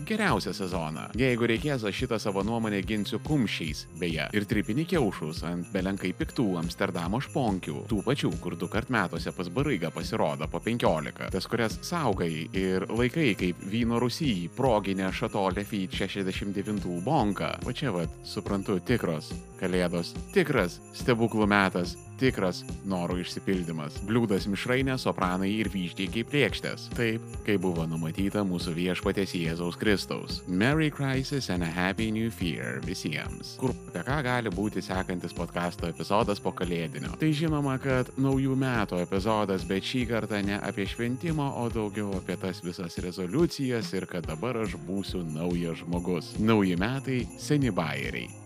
geriausią 0.06 0.52
sezoną. 0.56 1.08
Jeigu 1.18 1.48
reikės, 1.50 1.84
aš 1.86 2.02
šitą 2.02 2.18
savo 2.22 2.44
nuomonę 2.46 2.80
ginsiu 2.86 3.20
kumščiais, 3.26 3.86
beje, 4.00 4.28
ir 4.36 4.46
tripini 4.48 4.86
kiaušus 4.88 5.42
ant 5.48 5.70
belenkai 5.74 6.12
piktų 6.16 6.46
Amsterdamo 6.62 7.20
šponkių, 7.24 7.84
tų 7.90 8.02
pačių, 8.06 8.32
kur 8.42 8.56
du 8.58 8.70
kart 8.72 8.90
metuose 8.92 9.32
pas 9.36 9.50
baraiga 9.52 9.90
pasirodo 9.94 10.48
po 10.50 10.60
15, 10.62 11.30
tas 11.34 11.50
kurias 11.50 11.78
saugai 11.86 12.46
ir 12.56 12.86
laikai 12.90 13.32
kaip 13.38 13.66
vyno 13.72 14.00
rusijai, 14.02 14.48
proginė 14.56 15.10
šatolė 15.12 15.66
Fit 15.66 15.92
69 15.98 17.00
bonka. 17.04 17.56
O 17.66 17.74
čia 17.74 17.92
vad, 17.94 18.12
suprantu, 18.24 18.78
tikros 18.86 19.32
kalėdos, 19.60 20.12
tikras 20.34 20.80
stebuklų 20.96 21.46
metas, 21.48 21.96
tikras 22.20 22.62
norų 22.88 23.20
išsipildymas. 23.22 24.00
Bliūdas 24.08 24.46
mišrainė, 24.50 24.96
sopranai 25.00 25.50
ir 25.56 25.70
kaip 25.70 26.30
priekštės. 26.30 26.88
Taip, 26.96 27.24
kaip 27.46 27.60
buvo 27.64 27.86
numatyta 27.88 28.44
mūsų 28.46 28.74
viešpatės 28.76 29.34
Jėzaus 29.36 29.78
Kristaus. 29.80 30.42
Merry 30.48 30.90
Crisis 30.90 31.50
and 31.50 31.62
a 31.62 31.66
Happy 31.66 32.10
New 32.10 32.30
Year 32.40 32.80
visiems. 32.84 33.56
Kur 33.60 33.74
apie 33.74 34.04
ką 34.06 34.18
gali 34.26 34.52
būti 34.52 34.82
sekantis 34.84 35.34
podkasto 35.36 35.88
epizodas 35.90 36.40
po 36.42 36.52
kalėdinio. 36.56 37.12
Tai 37.20 37.30
žinoma, 37.32 37.76
kad 37.82 38.10
naujų 38.20 38.56
metų 38.58 39.02
epizodas, 39.04 39.66
bet 39.68 39.86
šį 39.86 40.06
kartą 40.12 40.40
ne 40.46 40.60
apie 40.62 40.86
šventimą, 40.88 41.52
o 41.60 41.68
daugiau 41.72 42.14
apie 42.20 42.38
tas 42.40 42.62
visas 42.64 42.98
rezoliucijas 43.02 43.92
ir 43.96 44.08
kad 44.10 44.26
dabar 44.28 44.62
aš 44.64 44.78
būsiu 44.88 45.24
naujas 45.34 45.82
žmogus. 45.84 46.34
Nauji 46.40 46.76
metai, 46.80 47.22
seni 47.40 47.72
bairiai. 47.74 48.45